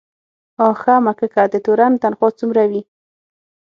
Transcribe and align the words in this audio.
آ 0.65 0.67
ښه 0.81 0.95
مککه، 1.05 1.43
د 1.53 1.55
تورن 1.65 1.93
تنخواه 2.03 2.37
څومره 2.39 2.63
وي؟ 2.71 2.81